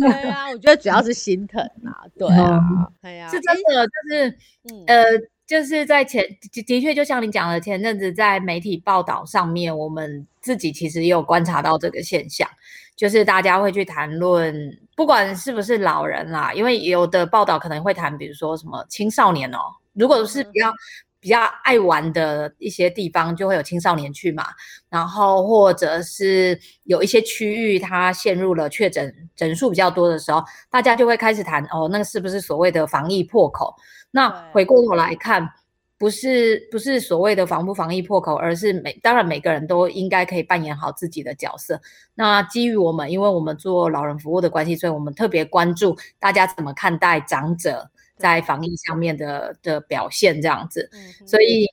[0.00, 2.60] 对啊，我觉得主要是心疼啊，对啊，
[3.02, 4.38] 哎呀，是真的，就是
[4.86, 5.04] 呃。
[5.50, 6.24] 就是在前
[6.64, 12.48] 的确，就像你讲的，前阵子在媒体报道上面，我们自己其实也有观察到这个现象，
[12.94, 14.54] 就是大家会去谈论，
[14.94, 19.58] 不管是不是老人啦，因为有的报道可能会谈，比如说什么青少年哦，
[19.94, 20.72] 如果是比较
[21.20, 24.46] 比较爱玩的一些地方，就会有青少年去嘛，
[24.88, 33.74] 然后或者是有一些区域它陷入了确诊人数比较多的时候，大家就会开始谈哦，那个是不是所谓的防疫破口？
[34.10, 35.46] 那回过头来看，
[35.98, 41.78] 不是不是所谓的防不防疫破口，而是每当然每个人都应该可以扮演好自己的角色。
[42.14, 50.88] 那基于我们，因为我们做老人服务的关系，所以我们特别关注大家怎么看待长者在防疫上面的的表现这样子。
[51.26, 51.66] 所以，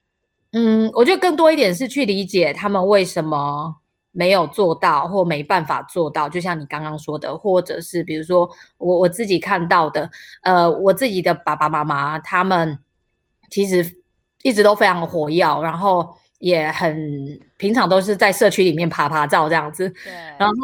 [0.53, 3.75] 嗯，我觉得更多一点是去理解他们为什么。
[4.13, 10.09] 没有做到或没办法做到，就像你刚刚说的，或者是比如说我我自己看到的，
[10.41, 12.79] 呃，我自己的爸爸妈妈他们
[13.51, 13.85] 其实
[14.41, 19.87] 一直都非常火药，然后也很平常都是在社区里面爬爬照这样子。
[19.87, 20.11] 对。
[20.39, 20.55] 然后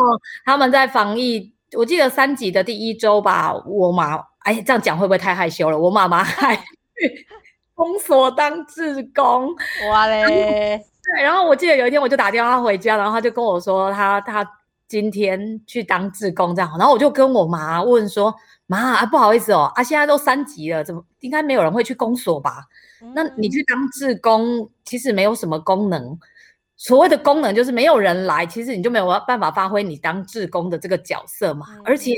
[0.46, 5.77] 他们在防疫，我记得三级的第一周吧，我妈，哎，这样讲会不会太害羞了？
[5.77, 6.56] 我妈妈 还
[7.75, 9.53] 封锁当志工，
[9.89, 10.84] 哇嘞。
[11.03, 14.47] 对，然后我记得有一天我就打电话回家，然后他就跟我说他他
[14.88, 18.34] 今天去当志工这样，然后我就跟我妈问说
[18.67, 22.65] 妈啊不好意思哦啊现在都三级了，怎么应该没有人会去公所吧？
[23.13, 26.17] 那你去当志工其实没有什么功能，
[26.77, 31.65] 所谓的功能就是没有人来，其实你就没有办法发挥你当志工的这个角色嘛。
[31.84, 32.15] 而且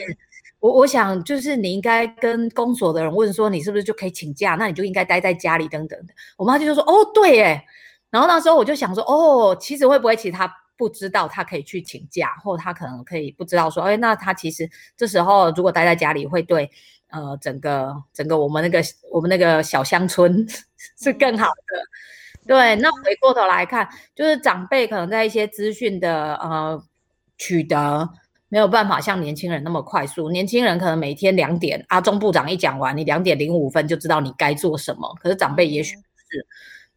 [0.66, 6.14] 我我想就是你应该跟公所的人问说你是不是就可以请假，那你就应该待在家里等等的。
[6.38, 7.64] 我妈就说哦对耶。
[8.10, 16.72] 然后那时候我就想说，哦，其实会不会其实他不知道他可以去请假，或他可能可以不知道说，哎，那他其实这时候如果待在家里，会对
[17.10, 20.48] 呃整个整个我们那个我们那个小乡村
[20.98, 22.48] 是更好的。
[22.48, 26.82] 对，那回过头来看，就是长辈可能在一些资讯的呃
[27.38, 28.10] 取得
[28.56, 36.48] 没有办法像年轻人那么快速，年轻人可能每天两点，阿中部长一讲完，你两点零五分就知道你该做什么，可是长辈也许是。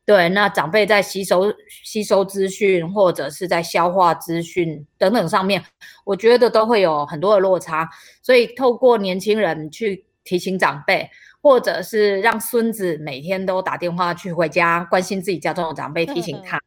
[0.07, 5.61] 对，那长辈在吸收吸收资讯，或者是在消化资讯等等上面，
[6.05, 7.91] 我觉得都会有很多的落差。
[8.23, 11.11] 所以透过年轻人去提醒长辈，
[11.43, 16.61] 或者是让孙子每天都打电话去回家关心自己家中的长辈，提醒他。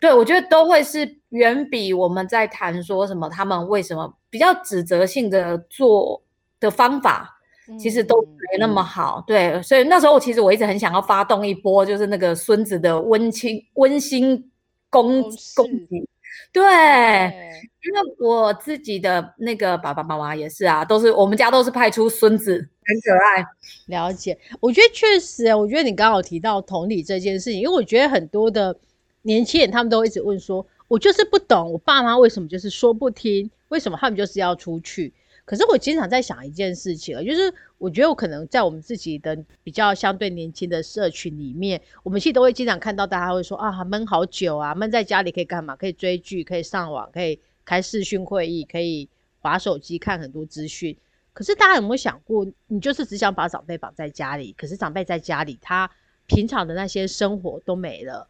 [0.00, 6.22] 对我觉得都会是远比我们在谈说什么他们为什么比较指责性的做
[6.58, 7.38] 的方法。
[7.78, 14.50] 其实都没那么好，对，所以那时候其实我一直很想要发动一波，就是那个孙子的温馨温馨
[14.90, 15.22] 公
[15.54, 16.04] 公给。
[16.52, 23.46] 对，因为我自己的那个爸爸妈妈也是啊，都是我们家都是派出孙子，很可爱。
[23.86, 28.76] 了解，我觉得确实，我觉得你刚好提到同理这件事情，因为我觉得很多的
[29.22, 35.10] 年轻人他们都一直问说，我就是不懂我爸妈为什么就是说不听，为什么他们就是要出去。
[35.46, 45.74] 可是我经常在想一件事情啊，就是我觉得我可能在我们自己的比较相对年轻的社群里面，我们其实都会经常看到大家会说啊，闷好久啊，闷在家里可以干嘛？
[45.74, 49.08] 可以追剧，可以上网，可以开视讯会议，可以
[49.40, 50.94] 划手机看很多资讯。
[51.32, 55.90] 可是大家有没有想过，你就是只想把长辈绑在家里，可是长辈在家里，他
[56.26, 58.28] 平常的那些生活都没了，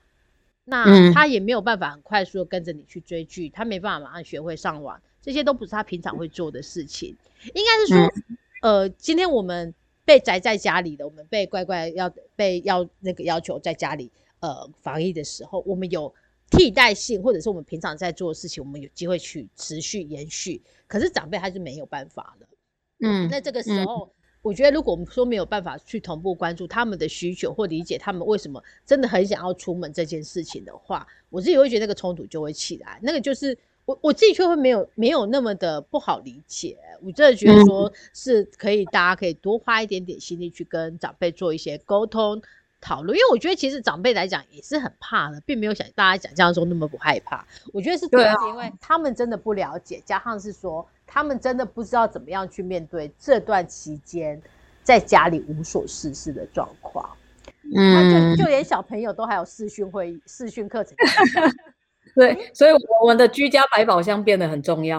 [0.65, 5.01] 那他也没有办法很快速的跟着你去追剧，他没办法马上学会上网。
[5.21, 7.17] 这些都不是他平常会做的事情，
[7.55, 8.13] 应该是说，
[8.61, 9.73] 呃，今天我们
[10.05, 16.13] 被宅在家里的，我们被乖乖要被要那个要求在家里呃防疫的时候，我们有
[16.51, 20.61] 替代性，或者是我们平常在做的事情，我们有机会去持续延续。
[20.89, 22.49] 可是长辈他是没有办法的，
[23.01, 33.57] 嗯，那这个时候，我觉得如果我们说没有办法去同步关注他们的需求或理解他们为什么真的很想要出门这件事情的话，我自己会觉得那个冲突就会起来，那个就是。
[33.85, 42.41] 我我自己却会没有没有那么的不好理解，我真的觉得说是可以，大家可以多花一点点心力去跟长辈做一些沟通
[42.81, 47.45] 讨论，因为我觉得其实长辈来讲也是很怕的，并没有想大家想象中那么不害怕。
[47.73, 54.41] 我觉得是主要是因为他们真的不了解，加上是说他们真的不知道怎么样去面对这段期间
[54.83, 57.07] 在家里无所事事的状况。
[57.77, 60.97] 嗯，就就连小朋友都还有视讯会议、视讯课程。
[62.15, 62.71] 对，所以
[63.01, 64.99] 我们的居家百宝箱变得很重要。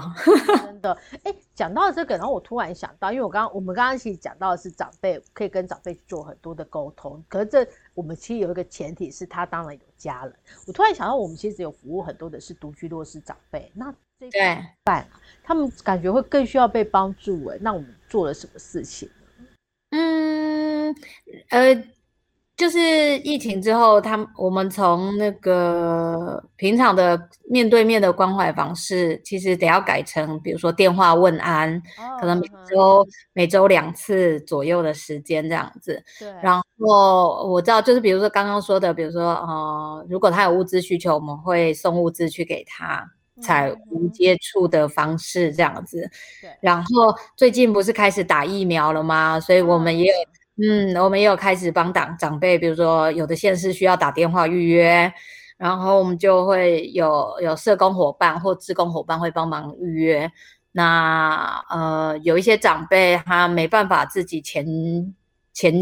[0.64, 10.34] 真的，哎，讲到这个，然后我突然想到，因为我刚刚我们刚刚其实讲到的是长辈可以跟长辈做很多的沟通，可是这我们其实有一个前提是他当然有家人。
[10.68, 13.94] 我突然想到，我们其实有服务很多的是独居弱势长辈，那
[14.30, 15.08] 这对办，
[15.44, 17.46] 他们感觉会更需要被帮助。
[17.46, 19.10] 哎，那我们做了什么事情？
[19.92, 20.96] 嗯，
[21.50, 21.84] 呃。
[22.56, 22.80] 就是
[23.18, 31.82] 疫情之后，他我们从那个平常的面对面的关怀方式，其实得要改成，比如说电话问安，
[32.20, 36.02] 可能每周每周两次左右的时间这样子。
[36.20, 36.32] 对。
[36.44, 36.64] 然后
[37.52, 43.04] 我知道，就是比如说刚刚说的，比如说呃，如果他有物资需求，我们会送物资去给他，
[43.44, 46.10] 采无接触的方式这样子。
[46.42, 46.50] 对。
[46.62, 49.40] 然后最近不是开始打疫苗了吗？
[49.40, 50.14] 所以我们也有。
[50.56, 55.12] 嗯，我们也有开始帮长长辈，比如说有的县市需要打电话预约，
[55.58, 60.32] 然后我们就会有有社工伙伴或志工伙伴会帮忙预约。
[60.72, 64.64] 那呃，有一些长辈他没办法自己前
[65.54, 65.74] 前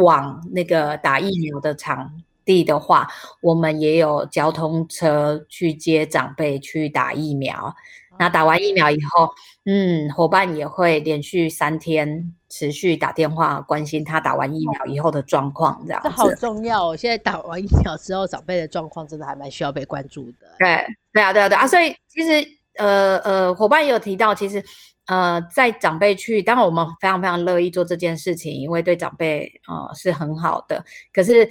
[0.00, 2.12] 往那个打疫苗的场
[2.44, 3.08] 地的话，
[3.40, 7.74] 我们也有交通车去接长辈去打疫苗。
[8.18, 9.30] 那打完疫苗以后，
[9.64, 16.96] 嗯，伙伴也会连续三天持续打电话关心他打完疫苗以后的状况，这样这好重要哦。
[16.96, 20.46] 现在打完疫苗之后，长辈的状况真的还蛮需要被关注的。
[20.58, 21.66] 对，对啊，对啊，对啊。
[21.66, 24.62] 所以其实，呃呃，伙伴也有提到，其实，
[25.06, 30.84] 呃，在长辈去，当然我们非常非常乐意做这件事情，因为对长辈呃是很好的。
[31.10, 31.48] 可是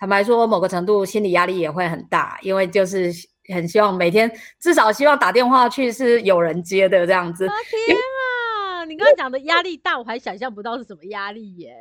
[0.00, 3.12] 坦白说，某个程度心理压力也会很大，因为就是。
[3.52, 7.48] 很希望每天至少希望打电话去是有人接的这样子。
[7.48, 11.74] 天啊，你刚刚讲的压力大，我还想象不到是什么压力耶。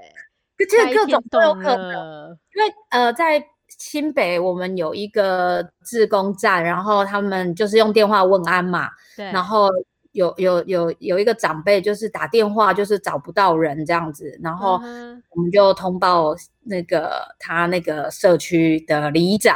[0.68, 8.90] 其实各种都有可能，因为呃，在新北我们有一个自工站，然后他们就是用电话问安嘛。
[9.16, 9.26] 对。
[9.26, 9.70] 然后
[10.12, 14.74] 有有有有一个长辈就是打电话就是找不到人这样子，然后
[15.30, 19.56] 我们就通报那个他那个社区的里长。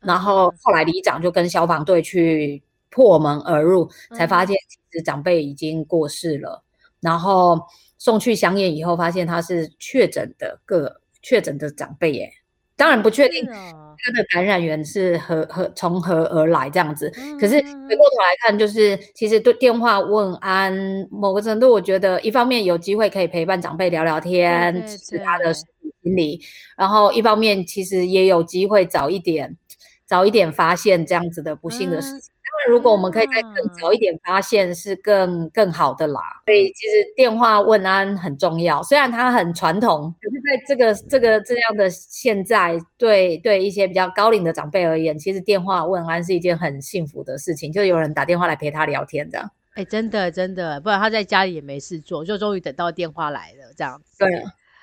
[0.00, 6.64] 然后后来里长就跟消防队去破门而入，才发现其实长辈已经过世了。
[7.00, 7.60] 然后
[7.98, 12.32] 送去香验以后，发现他是确诊的个确诊的长辈耶。
[12.82, 17.08] 当然不确定他的感染源是何何从何而来这样子。
[17.38, 25.64] 可是回过头来看，就是其实对电话问安，某个程度我觉得一方面有机会可以陪伴长辈聊聊天，支持他的心
[26.02, 26.40] 理；
[26.76, 29.56] 然后一方面其实也有机会早一点。
[30.04, 32.31] 早一点发现这样子的不幸的事情，
[32.68, 36.20] 如果我们可以再更早一点发现，是更更好的啦。
[36.46, 49.50] 所以其实电话问安很重要，虽然它很传统，可是在这个这个这样的现在，对对一些比较高龄的长辈而言，其实电话问安是一件很幸福的事情，就有人打电话来陪他聊天这样。
[49.74, 54.00] 哎，真的真的，不然他在家里也没事做，就终于等到电话来了这样。
[54.18, 54.28] 对。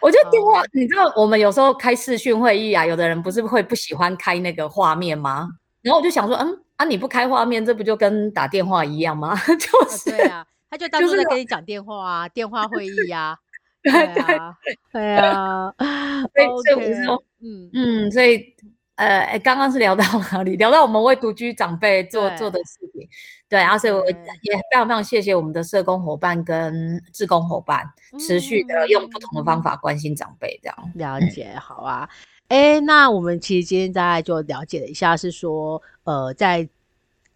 [0.01, 5.49] 我觉得电话，你知道我们有时候开视讯会议啊，有的人不是会不喜欢开那个画面吗？
[5.81, 9.35] 然后我就想说，嗯啊，你不开画面，这不就跟打电话一样吗？
[9.59, 13.37] 就是对啊，他就当初在跟你讲电话啊，电话会议呀，
[13.83, 14.55] 对啊，
[14.93, 15.73] 对啊，
[16.33, 18.55] 所以所以我说，嗯嗯，所以
[18.95, 20.55] 呃，刚刚是聊到哪里？
[20.55, 23.05] 聊到我们为独居长辈做做的事情。
[23.49, 27.83] 对，然后所以我也非常非常谢谢我们的社工伙伴跟志工伙伴，
[28.19, 32.07] 持续的用不同的方法关心长辈，这样了解好啊。
[32.49, 36.67] 哎，那我们其实今天大概就了解了一下，是说呃，在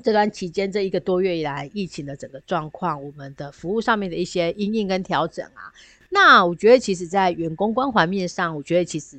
[0.03, 5.72] 这段期间这一个多月以来疫情的整个状况，我们的服务上面的一些应应跟调整啊。
[6.09, 9.18] 那我觉得其实，在员工关怀面上，我觉得其实。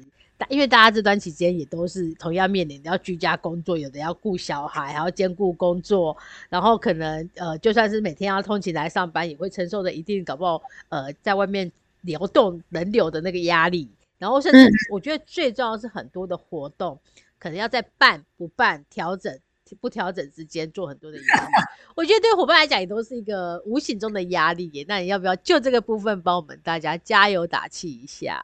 [0.50, 6.14] 因为大家这段期间也都是同样面临要居家工作，有的要顾小孩，还要兼顾工作，
[6.50, 11.70] 然后可能呃，就算是每天要通勤来上班，也会承受着一定搞不好呃，在外面
[12.02, 13.88] 流动人流的那个压力，
[14.18, 16.98] 然后甚至我觉得最重要是很多的活动，
[17.38, 19.38] 可能要在办不办、调整
[19.80, 21.52] 不调整之间做很多的压力。
[21.96, 24.84] 我觉得对伙伴来讲也都是一个无形中的压力。
[24.88, 28.42] 那你要不要就这个部分帮我们大家加油打气一下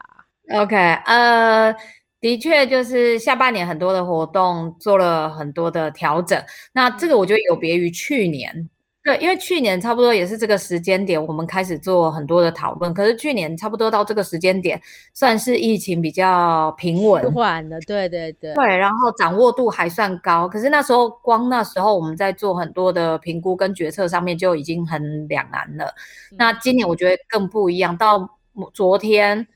[0.49, 1.73] ？OK，呃，
[2.19, 6.41] 的确就是下半年很多的活动做了很多的调整。
[6.73, 8.69] 那这个我觉得有别于去年，
[9.03, 12.93] 对，因为去年差不多也是这个时间点，我们开始做很多的讨论。
[12.93, 14.79] 可是去年差不多到这个时间点，
[15.13, 20.47] 算是疫情比较平稳缓的，对对对，对，然后掌握度还算高。
[20.47, 25.93] 可是那时候光那时候我们在做很多的评估跟决策上面就已经很两难了。
[26.37, 28.37] 那今年我觉得更不一样，到
[28.73, 29.47] 昨天。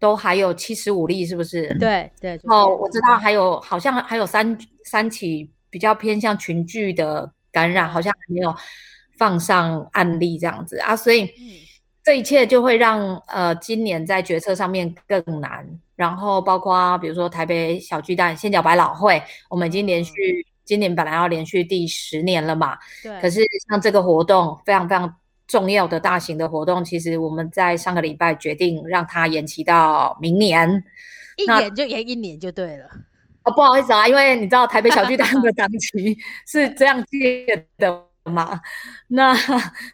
[0.00, 1.76] 都还有七十五例，是不是？
[1.76, 2.40] 对对。
[2.44, 8.54] 哦，我知道还有，好像还有三三起比较偏向群聚的感染，好像还没有
[9.16, 11.30] 放上案例这样子啊，所以
[12.02, 15.66] 这一切就会让呃今年在决策上面更难。
[15.96, 20.12] 然后包括比如说台北小巨蛋仙脚百老汇，我们已经连续
[20.64, 23.20] 今年本来要连续第十年了嘛，对。
[23.20, 25.14] 可是像这个活动非常非常。
[25.48, 30.84] 重要的大型的活动，其实我们在上个礼拜决定让它延期到明年，
[31.38, 32.86] 一年就延一年就对了。
[33.48, 38.60] 哦，不好意思啊，因为你知道台北小巨蛋的档期 是这样借的嘛，
[39.08, 39.34] 那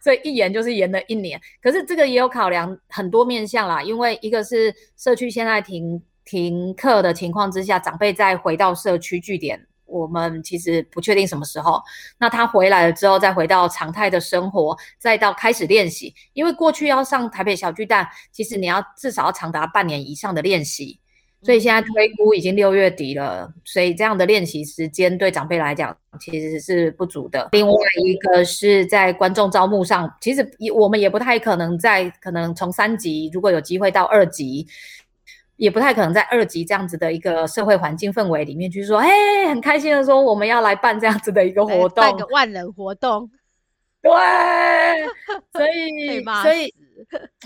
[0.03, 1.41] 所以一延就是延了一年。
[1.63, 9.67] 可是这个也有考量很多面向啦，因为一个是社区现在停停课的情况之下，长辈再回到社区据点。
[9.87, 11.81] 我们其实不确定什么时候，
[12.19, 16.13] 那他回来了之后，再回到常态的生活，再到开始练习。
[16.33, 20.99] 因为过去要上台北小巨蛋，其实你要至少要长达半年以上的练习，
[21.45, 27.51] 所以现在推估已经六月底了，所以这样的练习时间对长辈来讲其实是不足的。
[27.53, 27.75] 另外
[28.05, 34.67] 一个是在观众招募上，其实也我们也不太可能在可能从三级如果有机会到二级。
[35.57, 39.09] 也不太可能在二级这样子的一个社会环境氛围里面去说，哎，
[39.49, 43.31] 很开心的说我们要来办这样子的一个活动，办个万人活动，
[44.03, 44.11] 对，
[45.53, 46.75] 所以 所以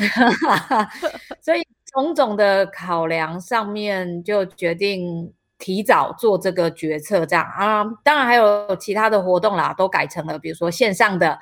[1.44, 1.62] 所以
[1.93, 11.39] 种种的考量上面就决定提早做这个决策，这样啊，当然还有其他的活动啦，都改成了比如说线上的。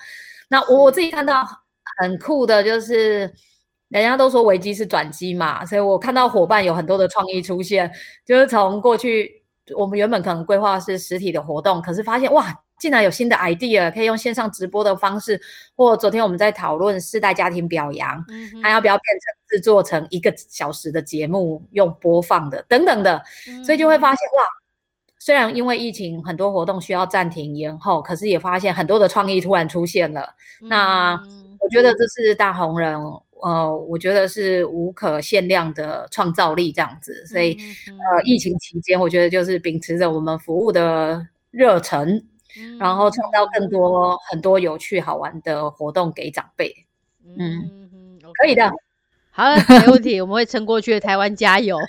[0.49, 1.45] 那我自己看到
[1.99, 3.33] 很酷的就是。
[3.89, 7.89] 人家都说危机是转机嘛，所以我看到伙伴有很多的创意出现，
[8.25, 9.45] 就是从过去
[9.77, 15.41] 我们原本可能规划是实体的活动，可是发现哇，竟然有新的 idea 可以用线上直播的方式，
[15.75, 18.25] 或昨天我们在讨论世代家庭表扬，
[18.63, 23.23] 还要不要变成制作成一个小时的节目用播放的等等的，
[23.65, 24.45] 所以就会发现哇，
[25.19, 30.35] 虽然因为疫情很多活动需要暂停延后，可是也发现很多的创意突然出现了。
[30.61, 31.21] 那
[31.59, 32.99] 我觉得这是大红人。
[33.43, 37.53] 呃，我觉得是无可限量的创造力这样子，所以
[37.87, 42.25] 呃，疫情期间，我觉得就是秉持着我们服务的热忱，
[42.79, 46.75] 然后创造更多很多有趣好玩的活动给长辈。
[47.37, 47.63] 嗯，
[48.35, 48.71] 可以的。
[49.37, 50.99] 好，没问题，我们会撑过去。
[50.99, 51.79] 台湾加油！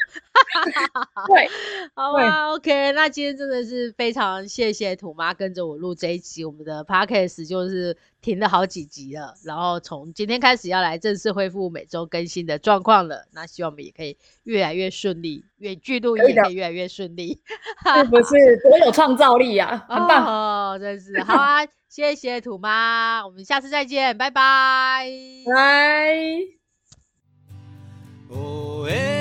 [1.27, 1.49] 对，
[1.95, 2.91] 好啊，OK。
[2.91, 13.25] 那今天真的是非常谢谢土妈跟着我录这一集，我们的 Podcast 就是停了好几集了，然后从今天开始要来正式恢复每周更新的状况了。
[13.31, 17.41] 那希望我们也可以越来越顺利，远距录音也可以越来越顺利，
[17.95, 19.85] 是不是多有创造力呀？
[19.87, 21.65] 很棒哦，真是好啊！
[21.87, 25.07] 谢谢土妈，我们下次再见，拜拜，
[25.45, 26.56] 拜。
[28.29, 29.16] 哦耶，